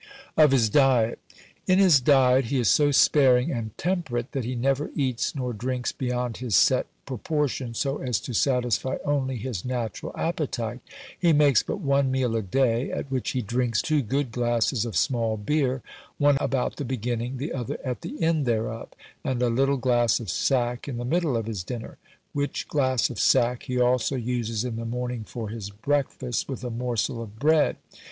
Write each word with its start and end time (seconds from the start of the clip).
"Of 0.35 0.49
his 0.49 0.67
Diet. 0.67 1.19
"In 1.67 1.77
his 1.77 1.99
diet 2.01 2.45
he 2.45 2.57
is 2.59 2.69
so 2.69 2.89
sparing 2.89 3.51
and 3.51 3.77
temperate, 3.77 4.31
that 4.31 4.45
he 4.45 4.55
never 4.55 4.89
eats 4.95 5.35
nor 5.35 5.53
drinks 5.53 5.91
beyond 5.91 6.37
his 6.37 6.55
set 6.55 6.87
proportion, 7.05 7.75
so 7.75 7.97
as 7.97 8.19
to 8.21 8.33
satisfy 8.33 8.97
only 9.05 9.37
his 9.37 9.63
natural 9.63 10.11
appetite; 10.17 10.79
he 11.19 11.33
makes 11.33 11.61
but 11.61 11.81
one 11.81 12.09
meal 12.09 12.35
a 12.35 12.41
day, 12.41 12.89
at 12.89 13.11
which 13.11 13.33
he 13.33 13.43
drinks 13.43 13.79
two 13.79 14.01
good 14.01 14.31
glasses 14.31 14.85
of 14.85 14.97
small 14.97 15.37
beer, 15.37 15.83
one 16.17 16.39
about 16.41 16.77
the 16.77 16.83
beginning, 16.83 17.37
the 17.37 17.53
other 17.53 17.77
at 17.85 18.01
the 18.01 18.19
end 18.23 18.47
thereof, 18.47 18.87
and 19.23 19.43
a 19.43 19.51
little 19.51 19.77
glass 19.77 20.19
of 20.19 20.31
sack 20.31 20.87
in 20.87 20.97
the 20.97 21.05
middle 21.05 21.37
of 21.37 21.45
his 21.45 21.63
dinner; 21.63 21.99
which 22.33 22.67
glass 22.67 23.11
of 23.11 23.19
sack 23.19 23.61
he 23.67 23.79
also 23.79 24.15
uses 24.15 24.65
in 24.65 24.77
the 24.77 24.83
morning 24.85 25.23
for 25.23 25.49
his 25.49 25.69
breakfast, 25.69 26.49
with 26.49 26.63
a 26.63 26.71
morsel 26.71 27.21
of 27.21 27.37
bread. 27.37 27.75